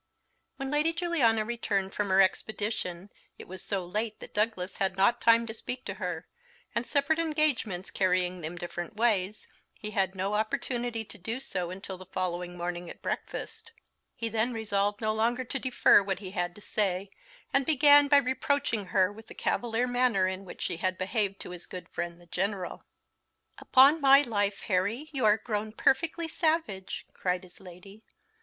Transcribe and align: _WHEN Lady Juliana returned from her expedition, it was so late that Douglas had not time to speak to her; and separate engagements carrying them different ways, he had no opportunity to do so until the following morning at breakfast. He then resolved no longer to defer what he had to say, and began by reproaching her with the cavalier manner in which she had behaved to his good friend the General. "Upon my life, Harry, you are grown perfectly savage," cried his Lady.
_WHEN 0.57 0.71
Lady 0.71 0.91
Juliana 0.93 1.45
returned 1.45 1.93
from 1.93 2.09
her 2.09 2.21
expedition, 2.21 3.11
it 3.37 3.47
was 3.47 3.61
so 3.63 3.85
late 3.85 4.19
that 4.19 4.33
Douglas 4.33 4.77
had 4.77 4.97
not 4.97 5.21
time 5.21 5.45
to 5.45 5.53
speak 5.53 5.85
to 5.85 5.93
her; 5.93 6.27
and 6.73 6.87
separate 6.87 7.19
engagements 7.19 7.91
carrying 7.91 8.41
them 8.41 8.55
different 8.57 8.95
ways, 8.95 9.47
he 9.75 9.91
had 9.91 10.15
no 10.15 10.33
opportunity 10.33 11.05
to 11.05 11.19
do 11.19 11.39
so 11.39 11.69
until 11.69 11.99
the 11.99 12.07
following 12.07 12.57
morning 12.57 12.89
at 12.89 13.03
breakfast. 13.03 13.73
He 14.15 14.27
then 14.27 14.53
resolved 14.53 15.01
no 15.01 15.13
longer 15.13 15.43
to 15.43 15.59
defer 15.59 16.01
what 16.01 16.17
he 16.17 16.31
had 16.31 16.55
to 16.55 16.61
say, 16.61 17.11
and 17.53 17.63
began 17.63 18.07
by 18.07 18.17
reproaching 18.17 18.87
her 18.87 19.11
with 19.13 19.27
the 19.27 19.35
cavalier 19.35 19.85
manner 19.85 20.27
in 20.27 20.45
which 20.45 20.63
she 20.63 20.77
had 20.77 20.97
behaved 20.97 21.39
to 21.41 21.51
his 21.51 21.67
good 21.67 21.87
friend 21.87 22.19
the 22.19 22.25
General. 22.25 22.83
"Upon 23.59 24.01
my 24.01 24.23
life, 24.23 24.63
Harry, 24.63 25.09
you 25.11 25.25
are 25.25 25.37
grown 25.37 25.71
perfectly 25.71 26.27
savage," 26.27 27.05
cried 27.13 27.43
his 27.43 27.59
Lady. 27.61 28.01